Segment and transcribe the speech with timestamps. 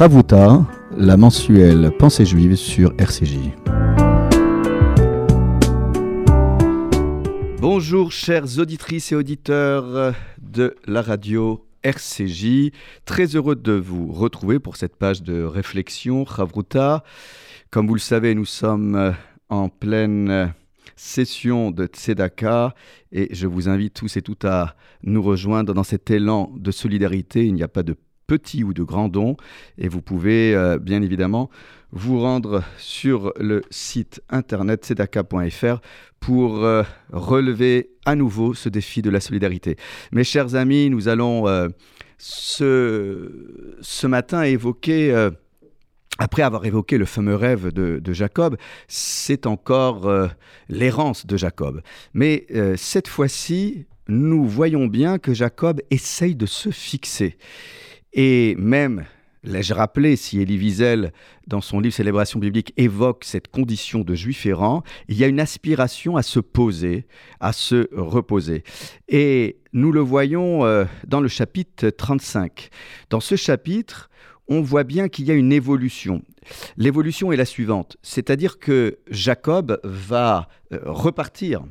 [0.00, 3.36] Chavruta, la mensuelle Pensée juive sur RCJ.
[7.60, 12.70] Bonjour chères auditrices et auditeurs de la radio RCJ.
[13.04, 17.04] Très heureux de vous retrouver pour cette page de réflexion Chavruta.
[17.70, 19.14] Comme vous le savez, nous sommes
[19.50, 20.54] en pleine
[20.96, 22.74] session de Tzedaka
[23.12, 27.44] et je vous invite tous et toutes à nous rejoindre dans cet élan de solidarité.
[27.44, 27.96] Il n'y a pas de
[28.30, 29.36] petits ou de grands dons
[29.76, 31.50] et vous pouvez euh, bien évidemment
[31.90, 35.80] vous rendre sur le site internet tzedaka.fr
[36.20, 39.74] pour euh, relever à nouveau ce défi de la solidarité.
[40.12, 41.70] Mes chers amis, nous allons euh,
[42.18, 45.28] ce, ce matin évoquer
[46.18, 50.08] après avoir évoqué le fameux rêve de, Jacob, c'est encore
[50.68, 51.80] l'errance de Jacob.
[52.12, 57.38] Mais cette fois-ci, nous voyons bien que Jacob essaye de se fixer.
[58.12, 59.04] Et même,
[59.44, 61.12] l'ai-je rappelé, si Elie Wiesel,
[61.46, 65.40] dans son livre Célébration biblique, évoque cette condition de juif errant, il y a une
[65.40, 67.06] aspiration à se poser,
[67.38, 68.64] à se reposer.
[69.08, 72.70] Et nous le voyons euh, dans le chapitre 35.
[73.10, 74.10] Dans ce chapitre,
[74.48, 76.22] on voit bien qu'il y a une évolution.
[76.76, 81.62] L'évolution est la suivante, c'est-à-dire que Jacob va euh, repartir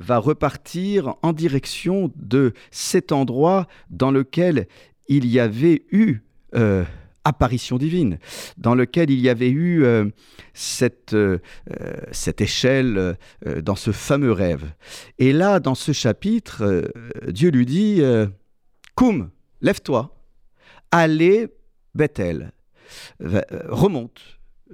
[0.00, 4.66] va repartir en direction de cet endroit dans lequel
[5.10, 6.20] il y avait eu
[6.54, 6.84] euh,
[7.24, 8.18] apparition divine,
[8.56, 10.06] dans lequel il y avait eu euh,
[10.54, 11.14] cette,
[12.12, 13.16] cette échelle
[13.62, 14.64] dans ce fameux rêve.
[15.18, 16.90] Et là, dans ce chapitre,
[17.28, 18.02] Dieu lui dit,
[18.94, 19.30] Koum,
[19.60, 20.16] lève-toi,
[20.90, 21.48] allez
[21.94, 22.52] Bethel.
[23.22, 24.20] Euh, remonte,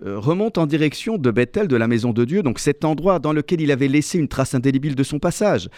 [0.04, 3.32] euh, remonte en direction de Bethel, de la maison de Dieu, donc cet endroit dans
[3.32, 5.68] lequel il avait laissé une trace indélébile de son passage.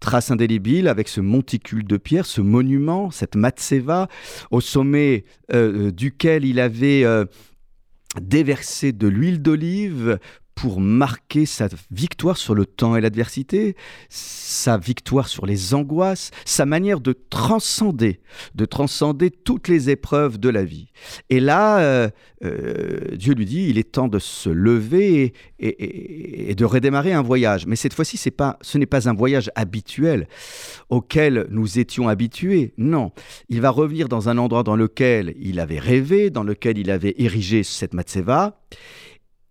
[0.00, 4.08] Trace indélébile avec ce monticule de pierre, ce monument, cette matseva,
[4.50, 7.04] au sommet euh, duquel il avait
[8.20, 10.18] déversé de l'huile d'olive
[10.54, 13.76] pour marquer sa victoire sur le temps et l'adversité,
[14.08, 18.20] sa victoire sur les angoisses, sa manière de transcender,
[18.54, 20.88] de transcender toutes les épreuves de la vie.
[21.30, 22.08] Et là, euh,
[22.44, 27.66] euh, Dieu lui dit, il est temps de se lever et, de redémarrer un voyage.
[27.66, 30.28] Mais cette fois-ci, pas, ce n'est pas un voyage habituel
[30.88, 32.74] auquel nous étions habitués.
[32.78, 33.12] Non,
[33.48, 37.14] il va revenir dans un endroit dans lequel il avait rêvé, dans lequel il avait
[37.18, 38.60] érigé cette matseva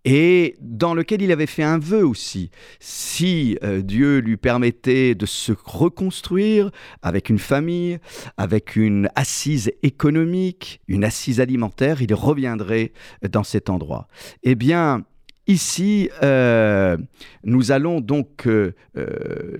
[0.04, 2.50] et dans lequel il avait fait un vœu aussi.
[2.78, 6.70] Si euh, Dieu lui permettait de se reconstruire
[7.02, 7.98] avec une famille,
[8.36, 12.92] avec une assise économique, une assise alimentaire, il reviendrait
[13.28, 14.06] dans cet endroit.
[14.42, 15.04] Eh bien,
[15.46, 16.98] ici, euh,
[17.42, 18.72] nous allons donc euh,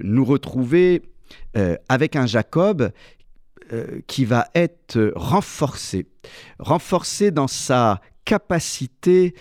[0.02, 1.02] nous retrouver
[1.88, 2.90] avec un Jacob
[4.06, 6.06] qui va être renforcé,
[6.58, 9.34] renforcé dans sa capacité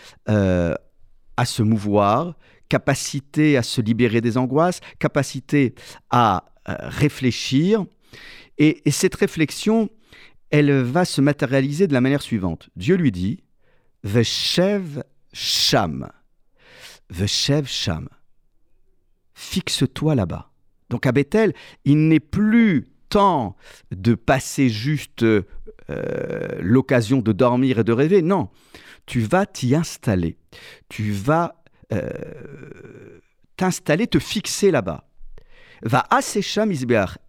[1.38, 2.36] à se mouvoir,
[2.70, 5.76] capacité à se libérer des angoisses, capacité
[6.10, 7.86] à euh, réfléchir.
[8.58, 9.90] Et, cette réflexion,
[10.50, 12.70] elle va se matérialiser de la manière suivante.
[12.76, 13.44] Dieu lui dit,
[14.04, 16.10] Veshev Sham.
[17.10, 18.08] Veshev Sham.
[19.34, 20.52] Fixe-toi là-bas.
[20.90, 21.54] Donc à Bethel,
[21.86, 23.56] il n'est plus temps
[23.92, 25.42] de passer juste euh,
[26.60, 28.24] l'occasion de dormir et de rêver.
[28.24, 28.50] Non,
[29.06, 30.38] tu vas t'y installer.
[30.90, 32.10] Tu vas euh,
[33.56, 35.06] t'installer, te fixer là-bas.
[35.84, 36.72] Va à Secham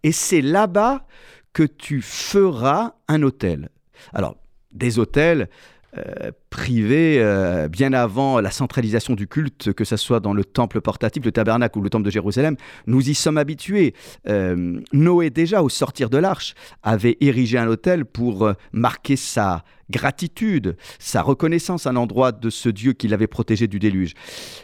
[0.03, 1.05] Et c'est là-bas
[1.53, 3.69] que tu feras un hôtel.
[4.13, 4.37] Alors,
[4.71, 5.49] des hôtels,
[5.97, 10.81] euh, privé euh, bien avant la centralisation du culte, que ce soit dans le temple
[10.81, 12.55] portatif, le tabernacle ou le temple de Jérusalem,
[12.87, 13.93] nous y sommes habitués.
[14.27, 20.75] Euh, Noé déjà, au sortir de l'arche, avait érigé un hôtel pour marquer sa gratitude,
[20.97, 24.13] sa reconnaissance à l'endroit de ce Dieu qui l'avait protégé du déluge.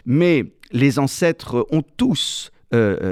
[0.05, 2.51] Mais les ancêtres ont tous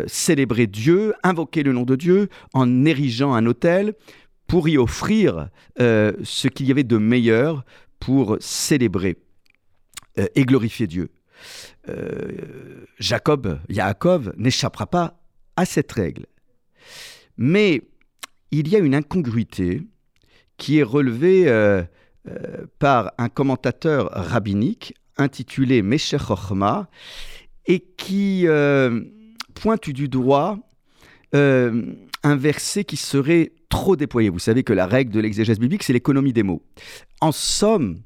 [0.08, 3.94] célébré Dieu, invoqué le nom de Dieu en érigeant un hôtel
[4.48, 7.66] pour y offrir ce qu'il y avait de meilleur
[8.00, 9.18] pour célébrer
[10.18, 11.10] euh, et glorifier Dieu.
[11.88, 15.22] Euh, Jacob, Yaakov, n'échappera pas
[15.56, 16.26] à cette règle.
[17.38, 17.82] Mais
[18.52, 19.84] il y a une incongruité
[20.58, 21.84] qui est relevée euh,
[22.80, 26.18] par un commentateur rabbinique intitulé Mesher
[27.66, 28.46] et qui
[29.54, 30.60] pointe du doigt
[31.34, 34.30] un verset qui serait trop déployé.
[34.30, 36.62] Vous savez que la règle de l'exégèse biblique, c'est l'économie des mots.
[37.22, 38.02] En somme,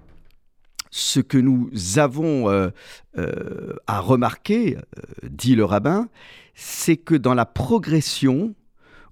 [0.93, 2.69] ce que nous avons euh,
[3.17, 6.07] euh, à remarquer, euh, dit le rabbin,
[6.53, 8.53] c'est que dans la progression,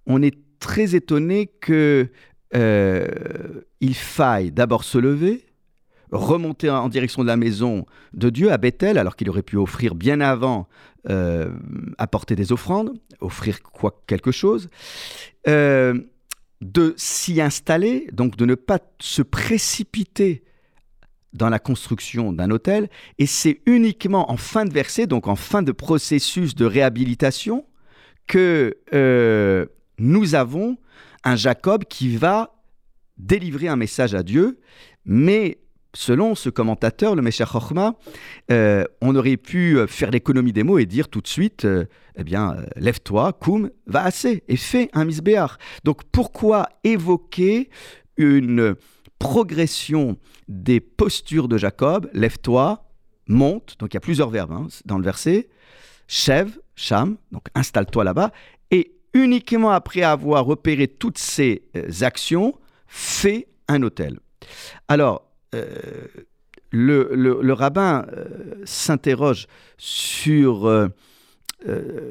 [0.05, 2.11] on est très étonné que
[2.53, 5.45] il faille d'abord se lever,
[6.11, 9.95] remonter en direction de la maison de Dieu à Bethel, alors qu'il aurait pu offrir
[9.95, 10.67] bien avant,
[11.97, 14.67] apporter des offrandes, offrir quoi quelque chose,
[16.61, 20.43] de s'y installer, donc de ne pas se précipiter
[21.33, 25.63] dans la construction d'un hôtel, et c'est uniquement en fin de verset, donc en fin
[25.63, 27.65] de processus de réhabilitation,
[28.27, 29.65] que euh,
[29.97, 30.77] nous avons
[31.23, 32.55] un Jacob qui va
[33.17, 34.59] délivrer un message à Dieu,
[35.05, 35.59] mais
[35.93, 37.95] selon ce commentateur, le Meshach Chochma,
[38.51, 41.85] euh, on aurait pu euh, faire l'économie des mots et dire tout de suite, euh,
[42.15, 45.57] eh bien, lève-toi, koum, va assez, et fais un misbéar.
[45.83, 47.69] Donc pourquoi évoquer
[48.17, 48.75] une
[49.19, 50.17] progression
[50.47, 52.09] des postures de Jacob?
[52.13, 52.89] Lève-toi,
[53.27, 55.49] monte, donc il y a plusieurs verbes hein, dans le verset,
[56.07, 58.31] chève, cham, donc installe-toi là-bas,
[58.71, 61.63] et uniquement après avoir repéré toutes ces
[62.01, 62.55] actions,
[62.87, 64.19] fais un hôtel.
[64.87, 66.07] Alors, euh,
[66.71, 68.25] le, rabbin euh,
[68.63, 70.87] s'interroge sur, euh,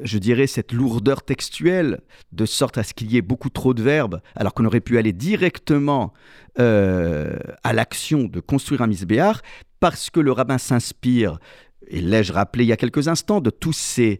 [0.03, 2.01] je dirais, cette lourdeur textuelle,
[2.31, 4.99] de sorte à ce qu'il y ait beaucoup trop de verbes, alors qu'on aurait pu
[4.99, 6.13] aller directement
[6.57, 9.41] à l'action de construire un misbéar,
[9.79, 11.39] parce que le rabbin s'inspire,
[11.87, 14.19] et l'ai-je rappelé il y a quelques instants, de tous ces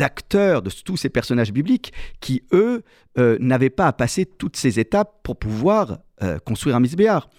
[0.00, 2.82] acteurs, de tous ces personnages bibliques qui, eux,
[3.16, 5.98] n'avaient pas à passer toutes ces étapes pour pouvoir
[6.44, 7.30] construire un misbéar.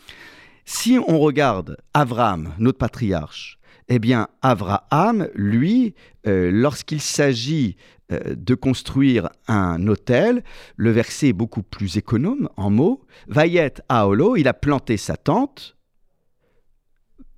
[0.70, 5.96] Si on regarde Abraham, notre patriarche, eh bien, Abraham, lui,
[6.28, 7.78] euh, lorsqu'il s'agit
[8.12, 10.44] euh, de construire un hôtel,
[10.76, 13.06] le verset est beaucoup plus économe en mots.
[13.30, 15.78] Vayet Aolo, il a planté sa tente.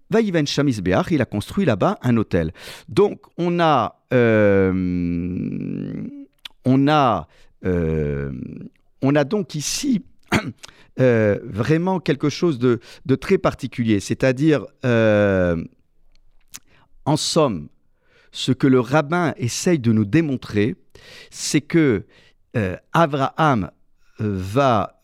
[0.09, 2.51] Vayiven Shamisbeach, il a construit là-bas un hôtel.
[2.87, 4.73] Donc, on a, euh,
[6.65, 7.27] on a,
[7.63, 10.03] on a donc ici
[10.99, 12.81] Euh, vraiment quelque chose de,
[13.15, 14.01] très particulier.
[14.01, 15.63] C'est-à-dire, euh,
[17.05, 17.69] en somme,
[18.33, 20.75] ce que le rabbin essaye de nous démontrer,
[21.29, 22.05] c'est que
[22.57, 23.71] euh, Abraham
[24.19, 25.01] va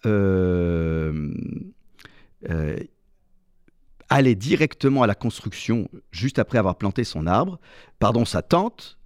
[4.09, 7.57] aller directement à la construction juste après avoir planté son arbre,
[7.99, 8.97] pardon, sa tente,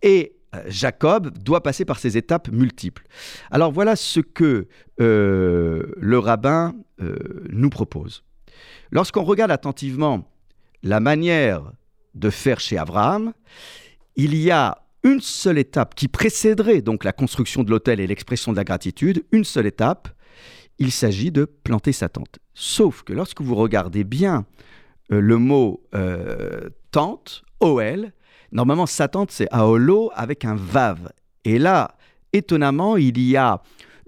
[0.00, 0.34] et
[0.66, 3.04] Jacob doit passer par ces étapes multiples.
[3.50, 4.68] Alors voilà ce que
[5.00, 7.16] euh, le rabbin euh,
[7.50, 8.22] nous propose.
[8.90, 10.28] Lorsqu'on regarde attentivement
[10.82, 11.72] la manière
[12.14, 13.32] de faire chez Abraham,
[14.16, 18.52] il y a une seule étape qui précéderait donc la construction de l'autel et l'expression
[18.52, 20.08] de la gratitude, une seule étape,
[20.78, 22.38] il s'agit de planter sa tente.
[22.54, 24.46] Sauf que lorsque vous regardez bien
[25.08, 25.82] le mot
[26.90, 28.12] tente, OL,
[28.52, 31.10] Normalement, Satan, c'est Aolo avec un Vav.
[31.44, 31.96] Et là,
[32.34, 33.62] étonnamment, il y a,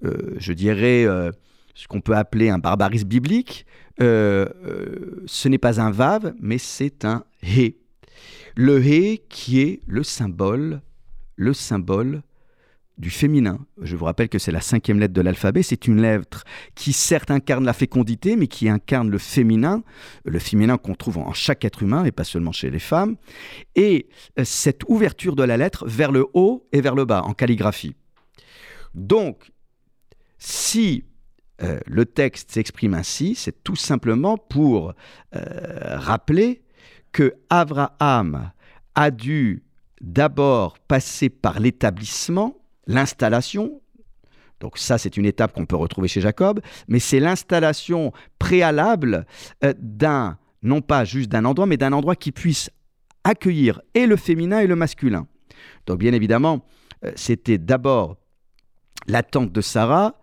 [0.05, 1.33] euh, je dirais, euh,
[1.75, 3.67] ce qu'on peut appeler un barbarisme biblique.
[4.01, 4.47] Euh,
[5.27, 7.77] ce n'est pas un Vav, mais c'est un He.
[8.55, 10.83] Le He qui est le symbole,
[11.37, 12.23] le symbole
[12.97, 13.59] du féminin.
[13.81, 15.63] Je vous rappelle que c'est la cinquième lettre de l'alphabet.
[15.63, 16.45] C'est une lettre
[16.75, 19.83] qui certes incarne la fécondité, mais qui incarne le féminin,
[20.25, 23.17] le féminin qu'on trouve en chaque être humain et pas seulement chez les femmes.
[23.75, 24.09] Et
[24.39, 27.97] euh, cette ouverture de la lettre vers le haut et vers le bas en calligraphie.
[28.95, 29.51] Donc,
[30.39, 31.05] si
[31.63, 34.95] euh, le texte s'exprime ainsi, c'est tout simplement pour
[35.35, 35.43] euh,
[35.99, 36.63] rappeler
[37.11, 38.53] que Abraham
[38.95, 39.65] a dû
[40.01, 43.81] d'abord passer par l'établissement l'installation.
[44.61, 49.27] Donc ça, c'est une étape qu'on peut retrouver chez Jacob, mais c'est l'installation préalable
[49.65, 52.71] euh, d'un, non pas juste d'un endroit, mais d'un endroit qui puisse
[53.25, 55.27] accueillir et le féminin et le masculin.
[55.87, 56.65] Donc bien évidemment,
[57.05, 58.17] euh, c'était d'abord
[59.07, 60.21] la tente de Sarah,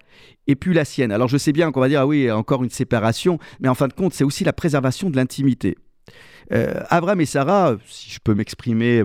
[0.47, 1.11] et puis la sienne.
[1.11, 3.87] Alors je sais bien qu'on va dire, ah oui, encore une séparation, mais en fin
[3.87, 5.77] de compte, c'est aussi la préservation de l'intimité.
[6.51, 9.03] Euh, Abraham et Sarah, si je peux m'exprimer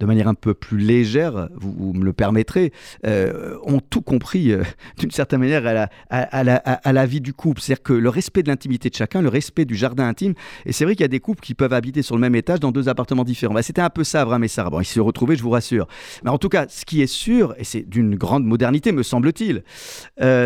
[0.00, 2.72] de manière un peu plus légère, vous, me le permettrez,
[3.06, 4.62] euh, ont tout compris euh,
[4.98, 7.60] d'une certaine manière à la, vie du couple.
[7.60, 10.34] C'est-à-dire que le respect de l'intimité de chacun, le respect du jardin intime.
[10.66, 12.60] Et c'est vrai qu'il y a des couples qui peuvent habiter sur le même étage
[12.60, 13.54] dans deux appartements différents.
[13.54, 14.70] Bah, c'était un peu ça, Abraham et Sarah.
[14.70, 15.86] Bon, ils se retrouvaient, je vous rassure.
[16.24, 19.62] Mais en tout cas, ce qui est sûr, et c'est d'une grande modernité, me semble-t-il,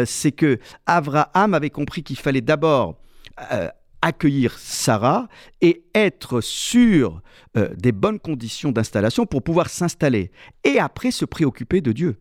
[0.04, 2.98] c'est que Abraham avait compris qu'il fallait d'abord
[4.02, 5.28] accueillir Sarah
[5.60, 7.22] et être sûr
[7.56, 10.30] euh, des bonnes conditions d'installation pour pouvoir s'installer.
[10.64, 12.16] Et après se préoccuper de Dieu.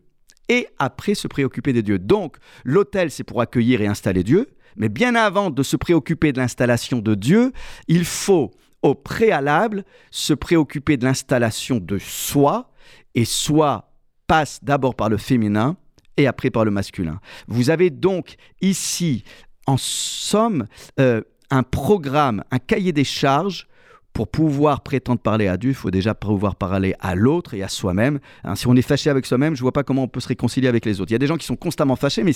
[0.48, 1.98] Et après se préoccuper de Dieu.
[1.98, 4.48] Donc l'hôtel, c'est pour accueillir et installer Dieu.
[4.76, 7.52] Mais bien avant de se préoccuper de l'installation de Dieu,
[7.88, 12.70] il faut au préalable se préoccuper de l'installation de soi.
[13.14, 13.92] Et soi
[14.26, 15.76] passe d'abord par le féminin
[16.16, 17.20] et après par le masculin.
[17.48, 19.24] Vous avez donc ici,
[19.66, 20.66] en somme,
[21.00, 21.22] euh,
[21.52, 23.68] un programme, un cahier des charges
[24.14, 27.68] pour pouvoir prétendre parler à Dieu, il faut déjà pouvoir parler à l'autre et à
[27.68, 28.20] soi-même.
[28.44, 30.28] Hein, si on est fâché avec soi-même, je ne vois pas comment on peut se
[30.28, 31.10] réconcilier avec les autres.
[31.10, 32.32] Il y a des gens qui sont constamment fâchés, mais,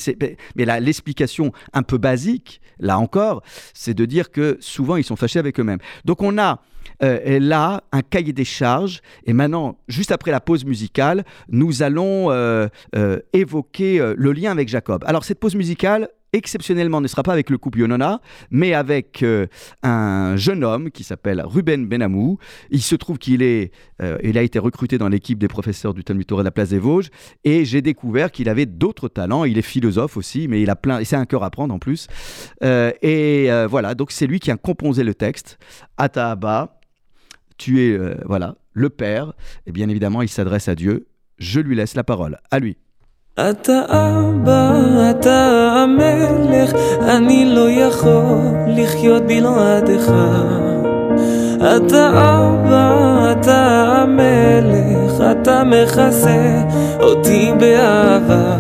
[0.55, 3.43] mais l'explication un peu basique, là encore,
[3.75, 5.81] c'est de dire que souvent ils sont fâchés avec eux-mêmes.
[6.05, 6.61] Donc on a
[7.03, 9.01] euh, là un cahier des charges.
[9.25, 14.69] Et maintenant, juste après la pause musicale, nous allons euh, euh, évoquer le lien avec
[14.69, 15.05] Jacob.
[15.07, 19.25] Alors cette pause musicale, exceptionnellement ne sera pas avec le couple Yonona, mais avec
[19.83, 22.39] un jeune homme qui s'appelle Ruben Benamou.
[22.71, 23.73] Il se trouve qu'il est,
[24.23, 26.79] il a été recruté dans l'équipe des professeurs du Talmud Torah de la place des
[26.79, 27.11] Vosges,
[27.45, 29.45] et j'ai découvert qu'il avait d'autres talents.
[29.45, 31.79] Il est philosophe aussi, mais il a plein, et c'est un cœur à prendre en
[31.79, 32.07] plus.
[32.63, 35.59] et voilà, donc c'est lui qui a composé le texte.
[35.97, 36.81] Atahaba,
[37.59, 39.33] tu es euh, voilà le Père,
[39.67, 41.09] et bien évidemment il s'adresse à Dieu.
[41.39, 42.39] Je lui laisse la parole.
[42.51, 42.77] À lui.
[43.41, 48.39] אתה אבא, אתה המלך, אני לא יכול
[48.69, 50.13] לחיות בלעדיך.
[51.59, 56.63] אתה אבא, אתה המלך, אתה מכסה
[57.01, 58.57] אותי באהבה.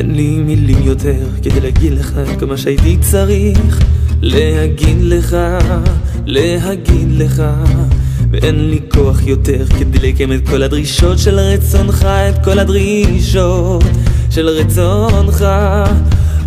[0.00, 3.86] לי מילים יותר כדי להגיד לך כל מה שהייתי צריך
[4.22, 5.36] להגיד לך,
[6.26, 7.42] להגיד לך
[8.30, 13.84] ואין לי כוח יותר כדי לקיים את כל הדרישות של רצונך, את כל הדרישות
[14.30, 15.46] של רצונך.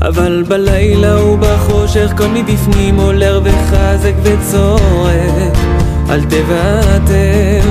[0.02, 5.58] אבל בלילה ובחושך כל מבפנים עולר וחזק וצועק
[6.10, 7.62] אל תוותר.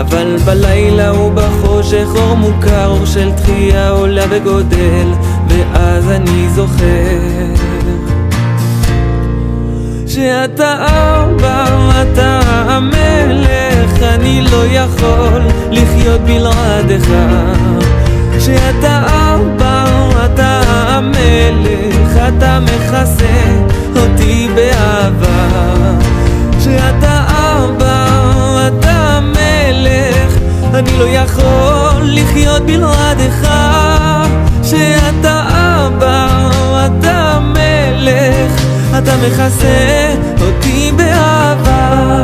[0.00, 5.12] אבל בלילה ובחושך אור מוכר, אור של תחייה עולה וגודל,
[5.48, 7.43] ואז אני זוכר
[10.14, 11.66] שאתה אבא,
[12.02, 17.08] אתה המלך, אני לא יכול לחיות בלעדיך.
[18.38, 19.84] שאתה אבא,
[20.24, 23.62] אתה המלך, אתה מכסה
[23.96, 25.48] אותי באהבה.
[26.60, 28.06] שאתה אבא,
[28.66, 30.38] אתה המלך,
[30.74, 33.48] אני לא יכול לחיות בלעדיך.
[34.62, 36.26] שאתה אבא,
[36.86, 38.43] אתה מלך,
[38.98, 42.14] אתה מכסה אותי באהבה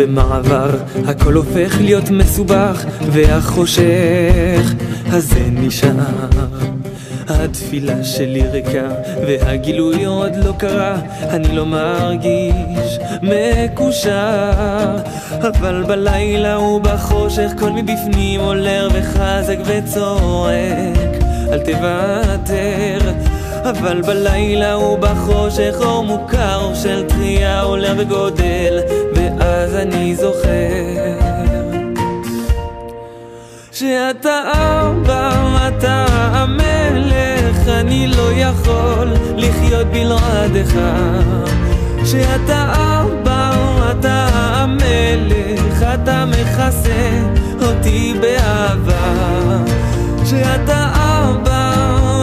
[0.00, 0.70] במעבר,
[1.06, 4.74] הכל הופך להיות מסובך, והחושך
[5.06, 6.69] הזה נשאר.
[7.30, 8.88] התפילה שלי ריקה,
[9.26, 14.96] והגילוי עוד לא קרה, אני לא מרגיש מקושר.
[15.40, 23.12] אבל בלילה ובחושך כל מבפנים עולר וחזק וצועק, אל תוותר.
[23.62, 28.80] אבל בלילה ובחושך אור מוכר של תחייה עולה וגודל,
[29.14, 31.79] ואז אני זוכר
[33.80, 40.74] שאתה אבא, אתה המלך, אני לא יכול לחיות בלעדיך.
[42.04, 43.52] שאתה אבא,
[43.90, 47.22] אתה המלך, אתה מכסה
[47.62, 49.58] אותי באהבה.
[50.24, 51.72] שאתה אבא,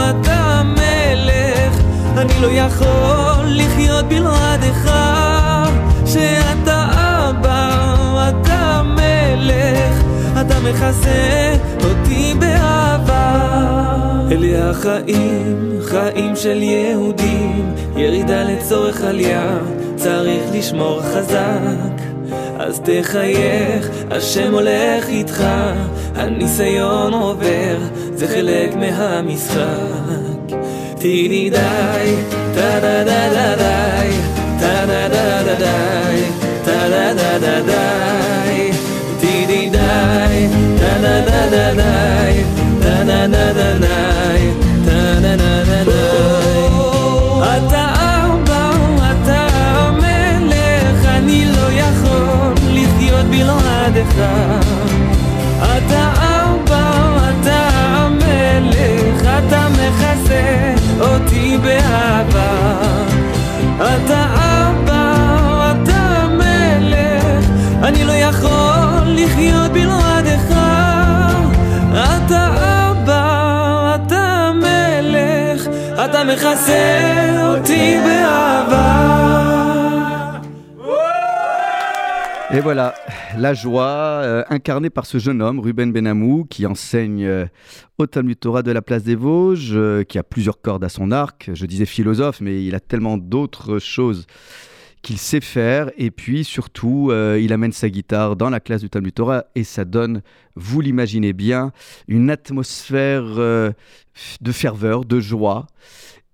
[0.10, 1.82] אתה המלך,
[2.18, 4.92] אני לא יכול לחיות בלעדיך.
[6.06, 6.88] שאתה
[7.30, 7.70] אבא,
[8.30, 10.04] אתה מלך,
[10.42, 13.48] אתה מכסה אותי באהבה.
[14.32, 19.58] אלה החיים, חיים של יהודים, ירידה לצורך עלייה,
[19.96, 21.98] צריך לשמור חזק.
[22.60, 25.44] אז תחייך, השם הולך איתך,
[26.16, 27.78] הניסיון עובר,
[28.14, 29.58] זה חלק מהמשחק.
[31.00, 32.16] טידי די,
[32.56, 34.12] טה דה דה דה די,
[34.60, 36.22] טה דה דה דה די,
[36.66, 37.87] טה דה דה דה די,
[41.48, 41.72] אתה
[43.04, 43.22] אבא,
[44.82, 46.58] אתה המלך, לא.
[55.78, 59.28] אתה המלך,
[59.70, 62.78] מכסה אותי באהבה.
[63.78, 67.46] אתה אבא, אתה מלך,
[67.84, 70.17] אני לא יכול לחיות בלעדיך.
[76.27, 79.13] מכסה אותי באהבה.
[82.55, 82.95] Et voilà,
[83.39, 87.47] la joie euh, incarnée par ce jeune homme, Ruben Benamou, qui enseigne euh,
[87.97, 91.13] au Talmud Torah de la place des Vosges, euh, qui a plusieurs cordes à son
[91.13, 91.49] arc.
[91.55, 94.27] Je disais philosophe, mais il a tellement d'autres choses
[95.02, 95.92] qu'il sait faire.
[95.98, 99.86] Et puis surtout, il amène sa guitare dans la classe du Talmud Torah et ça
[99.86, 100.22] donne,
[100.56, 101.72] vous l'imaginez bien,
[102.08, 105.68] une atmosphère de ferveur, de joie.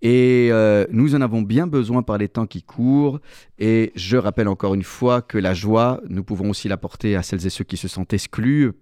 [0.03, 3.19] Et euh, nous en avons bien besoin par les temps qui courent.
[3.57, 7.47] Et je rappelle encore une fois que la joie, nous pouvons aussi l'apporter à celles
[7.47, 8.73] et ceux qui se sentent exclus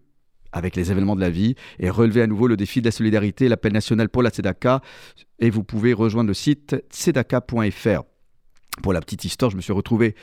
[0.51, 3.47] avec les événements de la vie et relever à nouveau le défi de la solidarité,
[3.47, 4.81] l'appel national pour la Tzedaka.
[5.37, 8.10] Et vous pouvez rejoindre le site tzedaka.fr.
[8.81, 10.15] Pour la petite histoire, je me suis retrouvé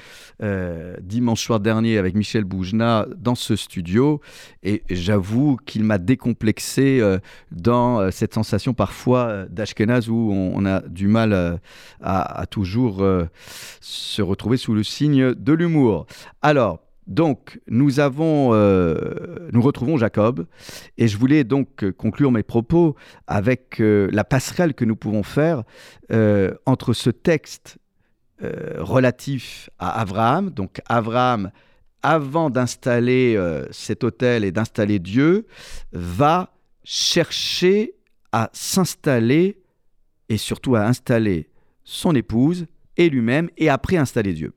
[0.42, 4.22] euh, dimanche soir dernier avec Michel Boujna dans ce studio
[4.62, 7.18] et j'avoue qu'il m'a décomplexé euh,
[7.52, 11.60] dans euh, cette sensation parfois d'Ashkenaz où on, a du mal
[12.00, 13.04] à, toujours
[13.80, 16.06] se retrouver sous le signe de l'humour.
[16.42, 20.46] Alors, donc, nous avons, nous retrouvons Jacob,
[20.98, 25.62] et je voulais donc conclure mes propos avec la passerelle que nous pouvons faire
[26.66, 27.78] entre ce texte
[28.40, 30.50] relatif à Abraham.
[30.50, 31.50] Donc Abraham,
[32.02, 35.46] avant d'installer euh, cet hôtel et d'installer Dieu,
[35.92, 36.52] va
[36.84, 37.94] chercher
[38.32, 39.58] à s'installer
[40.28, 41.48] et surtout à installer
[41.84, 42.66] son épouse
[42.96, 44.52] et lui-même et après installer Dieu.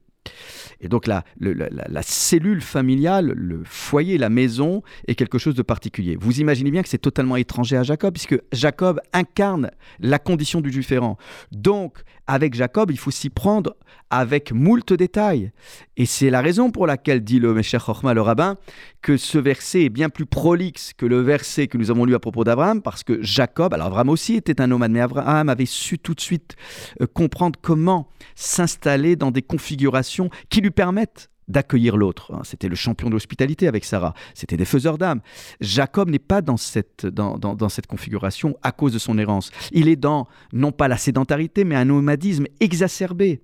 [0.81, 6.17] Et donc la, la, cellule familiale, le foyer, la maison est quelque chose de particulier.
[6.19, 10.71] Vous imaginez bien que c'est totalement étranger à Jacob, puisque Jacob incarne la condition du
[10.71, 11.17] différent.
[11.51, 13.75] Donc, avec Jacob, il faut s'y prendre
[14.09, 15.51] avec moult détails.
[15.97, 18.57] Et c'est la raison pour laquelle, dit le Mesher Chochma, le rabbin,
[19.01, 22.19] que ce verset est bien plus prolixe que le verset que nous avons lu à
[22.19, 25.99] propos d'Abraham, parce que Jacob, alors Abraham aussi était un nomade, mais Abraham avait su
[25.99, 26.55] tout de suite
[27.01, 32.33] euh, comprendre comment s'installer dans des configurations qui lui permettent d'accueillir l'autre.
[32.33, 32.41] Hein.
[32.43, 34.13] C'était le champion de l'hospitalité avec Sarah.
[34.33, 35.21] C'était des faiseurs d'âme.
[35.59, 39.51] Jacob n'est pas dans cette, dans, dans, cette configuration à cause de son errance.
[39.71, 43.41] Il est dans, non pas la sédentarité, mais un nomadisme exacerbé.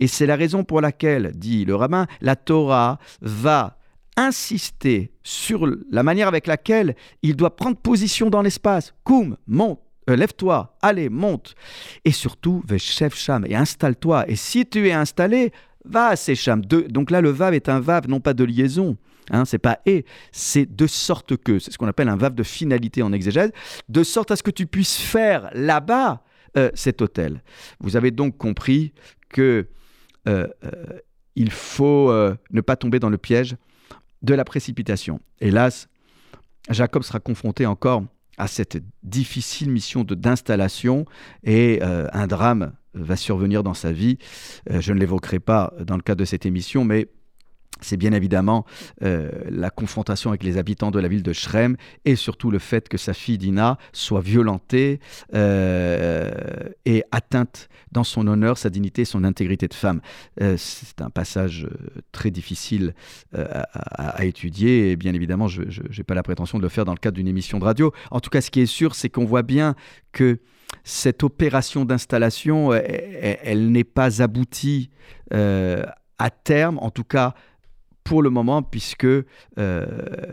[0.00, 3.78] Et c'est la raison pour laquelle, dit le rabbin, la Torah va
[4.16, 8.94] insister sur la manière avec laquelle il doit prendre position dans l'espace.
[9.04, 11.54] Koum, monte, euh, lève-toi, allez, monte.
[12.04, 14.28] Et surtout, chef Sham, et installe-toi.
[14.28, 15.52] Et si tu es installé,
[15.88, 16.64] va Sécham.
[16.64, 18.96] Donc là, le vav est un vav, non pas de liaison.
[19.30, 21.58] Hein, c'est pas et, c'est de sorte que.
[21.58, 23.50] C'est ce qu'on appelle un vav de finalité en exégèse.
[23.88, 26.22] De sorte à ce que tu puisses faire là-bas
[26.56, 27.42] euh, cet hôtel.
[27.80, 28.92] Vous avez donc compris
[29.28, 29.68] que
[30.26, 31.00] euh, euh,
[31.36, 32.12] il faut
[32.50, 33.56] ne pas tomber dans le piège
[34.22, 35.20] de la précipitation.
[35.40, 35.88] Hélas,
[36.70, 38.02] Jacob sera confronté encore
[38.38, 41.04] à cette difficile mission d'installation
[41.44, 44.18] et un drame va survenir dans sa vie.
[44.70, 47.08] Euh, je ne l'évoquerai pas dans le cadre de cette émission, mais
[47.80, 48.64] c'est bien évidemment
[49.02, 52.88] euh, la confrontation avec les habitants de la ville de Shrem et surtout le fait
[52.88, 55.00] que sa fille Dina soit violentée
[55.34, 56.30] euh,
[56.84, 60.00] et atteinte dans son honneur, sa dignité et son intégrité de femme.
[60.56, 61.66] c'est un passage
[62.12, 62.94] très difficile
[63.34, 66.98] à, étudier et bien évidemment je n'ai pas la prétention de le faire dans le
[66.98, 67.92] cadre d'une émission de radio.
[68.10, 69.74] En tout cas, ce qui est sûr, c'est qu'on voit bien
[70.12, 70.38] que
[70.84, 74.90] cette opération d'installation, euh, elle, n'est pas aboutie
[75.32, 75.84] euh,
[76.18, 77.34] à terme, en tout cas
[78.08, 79.24] pour le moment, puisque euh,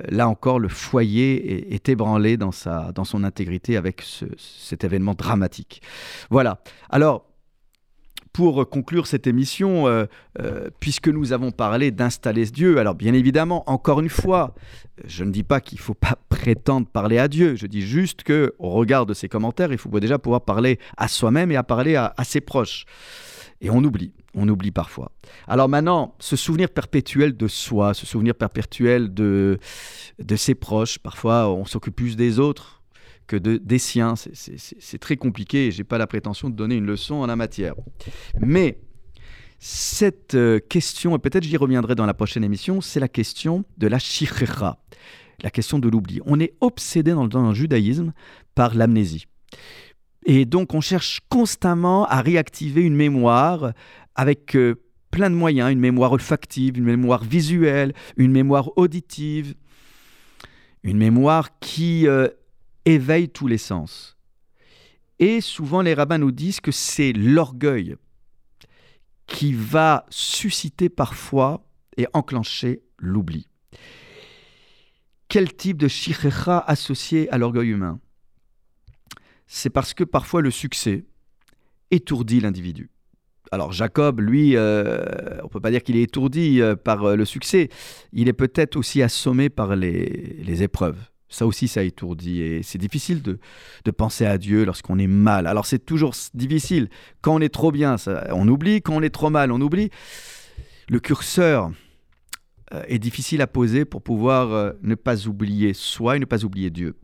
[0.08, 4.02] là encore, le foyer est, ébranlé dans, sa, dans son intégrité avec
[4.38, 5.82] cet événement dramatique.
[6.30, 6.62] Voilà.
[6.90, 7.26] Alors,
[8.32, 10.06] pour conclure cette émission, euh,
[10.40, 14.56] euh, puisque nous avons parlé d'installer Dieu, alors bien évidemment, encore une fois,
[15.04, 18.24] je ne dis pas qu'il ne faut pas prétendre parler à Dieu, je dis juste
[18.24, 21.64] que, au regard de ces commentaires, il faut déjà pouvoir parler à soi-même et à
[21.64, 22.86] parler à, ses proches.
[23.66, 25.12] Et on oublie, on oublie parfois.
[25.48, 29.58] Alors maintenant, ce souvenir perpétuel de soi, ce souvenir perpétuel de,
[30.20, 32.84] de ses proches, parfois on s'occupe plus des autres
[33.26, 34.14] que de, des siens.
[34.16, 37.36] C'est très compliqué et je n'ai pas la prétention de donner une leçon en la
[37.36, 37.74] matière.
[38.40, 38.78] Mais
[39.58, 43.88] cette euh, question, et peut-être j'y reviendrai dans la prochaine émission, c'est la question de
[43.88, 44.78] la shichera,
[45.42, 46.22] la question de l'oubli.
[46.28, 48.14] On est obsédé dans le, judaïsme
[48.54, 49.26] par l'amnésie.
[50.26, 53.74] Et donc on cherche constamment à réactiver une mémoire
[54.16, 59.54] avec euh, plein de moyens, une mémoire olfactive, une mémoire visuelle, une mémoire auditive,
[60.84, 62.28] une mémoire qui euh,
[62.86, 64.18] éveille tous les sens.
[65.20, 67.96] Et souvent, les rabbins nous disent que c'est l'orgueil
[69.28, 71.66] qui va susciter parfois
[71.98, 73.48] et enclencher l'oubli.
[75.30, 78.00] Quel type de shichecha associé à l'orgueil humain?
[79.48, 81.06] C'est parce que parfois le succès
[81.92, 82.90] étourdit l'individu.
[83.52, 85.06] Alors Jacob, lui, euh,
[85.44, 87.70] on peut pas dire qu'il est étourdi euh, par euh, le succès,
[88.12, 90.98] il est peut-être aussi assommé par les, les épreuves.
[91.30, 92.42] Ça aussi, ça étourdit.
[92.42, 93.40] Et c'est difficile de,
[93.84, 95.48] de, penser à Dieu lorsqu'on est mal.
[95.48, 96.90] Alors c'est toujours difficile.
[97.22, 97.96] Quand on est trop bien,
[98.32, 98.82] on oublie.
[98.82, 99.90] Quand on est trop mal, on oublie.
[100.88, 101.72] Le curseur
[102.88, 106.96] est difficile à poser pour pouvoir ne pas oublier soi et ne pas oublier Dieu.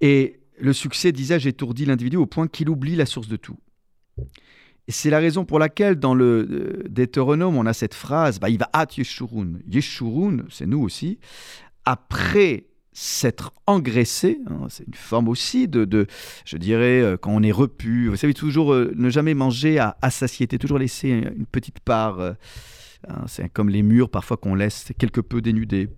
[0.00, 3.56] Et le succès, disais-je, étourdit l'individu au point qu'il oublie la source de tout.
[4.88, 8.70] C'est la raison pour laquelle dans le euh, Deutéronome, on a cette phrase, bah, va
[8.72, 9.58] at Yeshurun.
[9.70, 11.18] Yeshurun, c'est nous aussi.
[11.84, 16.06] Après s'être engraissé, hein, c'est une forme aussi de, de,
[16.44, 19.96] je dirais, euh, quand on est repu, vous savez, toujours euh, ne jamais manger à,
[20.02, 22.34] à, satiété, toujours laisser une petite part.
[23.06, 25.88] Hein, c'est comme les murs parfois qu'on laisse quelque peu dénudés.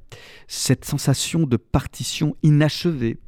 [0.49, 3.19] Cette sensation de partition inachevée,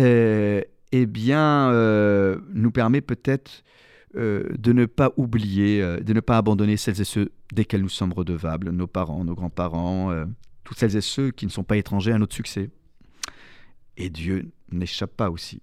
[0.00, 1.72] eh bien,
[2.52, 3.62] nous permet peut-être
[4.16, 7.88] euh, de ne pas oublier, euh, de ne pas abandonner celles et ceux desquels nous
[7.88, 10.24] sommes redevables, nos parents, nos grands-parents, euh,
[10.64, 12.70] toutes celles et ceux qui ne sont pas étrangers à notre succès.
[13.96, 15.62] Et Dieu n'échappe pas aussi.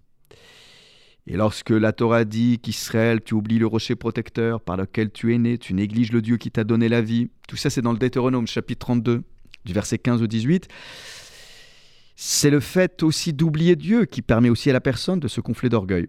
[1.26, 5.38] Et lorsque la Torah dit qu'Israël, tu oublies le rocher protecteur par lequel tu es
[5.38, 7.98] né, tu négliges le Dieu qui t'a donné la vie, tout ça c'est dans le
[7.98, 9.24] Deutéronome chapitre 32,
[9.66, 10.70] du verset 15 au 18,
[12.20, 15.70] c'est le fait aussi d'oublier Dieu qui permet aussi à la personne de se gonfler
[15.70, 16.08] d'orgueil.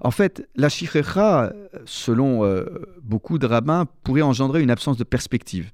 [0.00, 1.52] En fait, la shichecha,
[1.84, 2.64] selon euh,
[3.02, 5.72] beaucoup de rabbins, pourrait engendrer une absence de perspective.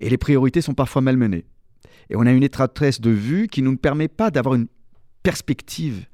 [0.00, 1.44] Et les priorités sont parfois malmenées.
[2.08, 4.66] Et on a une étroitesse de vue qui ne nous permet pas d'avoir une
[5.22, 6.06] perspective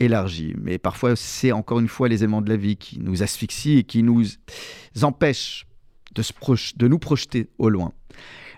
[0.00, 0.54] élargie.
[0.58, 3.84] Mais parfois, c'est encore une fois les aimants de la vie qui nous asphyxient et
[3.84, 4.24] qui nous
[5.02, 5.66] empêchent
[6.14, 6.22] de,
[6.78, 7.92] de nous projeter au loin.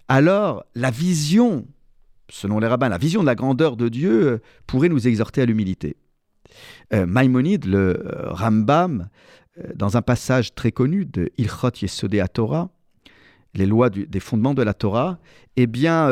[0.06, 1.66] Alors, la vision,
[2.30, 5.46] selon les rabbins, la vision de la grandeur de Dieu euh, pourrait nous exhorter à
[5.46, 5.96] l'humilité.
[6.92, 9.08] Euh, Maïmonide, le euh, Rambam,
[9.58, 12.70] euh, dans un passage très connu de Ilchot Yesodé Torah,
[13.54, 15.18] les lois des fondements de la Torah,
[15.56, 16.08] eh bien,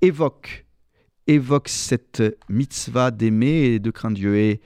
[0.00, 0.66] évoque,
[1.28, 4.36] évoque cette mitzvah d'aimer et de craindre Dieu.
[4.36, 4.60] Et,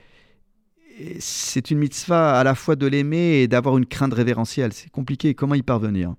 [1.19, 4.73] c'est une mitzvah à la fois de l'aimer et d'avoir une crainte révérentielle.
[4.73, 5.35] C'est compliqué.
[5.35, 6.15] Comment y parvenir?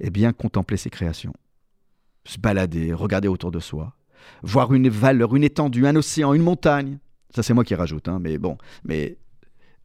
[0.00, 1.34] Eh bien, contempler ses créations.
[2.24, 3.94] Se balader, regarder autour de soi.
[4.42, 6.98] Voir une valeur, une étendue, un océan, une montagne.
[7.34, 8.58] Ça, c'est moi qui rajoute, hein, mais bon.
[8.84, 9.18] Mais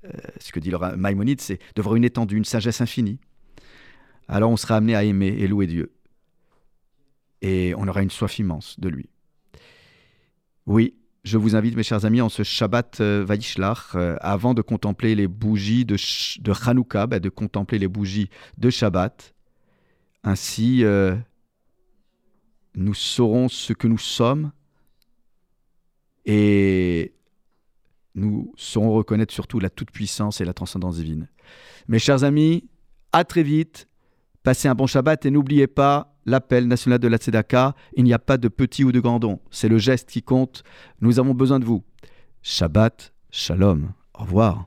[0.05, 3.19] euh, ce que dit Maïmonide, c'est de voir une étendue, une sagesse infinie.
[4.27, 5.93] Alors on sera amené à aimer et louer Dieu.
[7.41, 9.09] Et on aura une soif immense de lui.
[10.65, 15.15] Oui, je vous invite, mes chers amis, en ce Shabbat euh, euh, avant de contempler
[15.15, 15.97] les bougies de,
[16.65, 19.33] Hanouka, bah, de contempler les bougies de Shabbat.
[20.23, 20.83] Ainsi,
[22.77, 24.51] nous saurons ce que nous sommes
[26.25, 27.13] et
[28.13, 31.27] nous saurons reconnaître surtout la toute-puissance et la transcendance divine.
[31.87, 32.69] Mes chers amis,
[33.11, 33.87] à très vite,
[34.43, 38.19] passez un bon Shabbat et n'oubliez pas l'appel national de la Tzedaka, il n'y a
[38.19, 40.63] pas de petit ou de grand don, c'est le geste qui compte,
[41.01, 41.83] nous avons besoin de vous.
[42.43, 44.55] Shabbat, shalom, au revoir.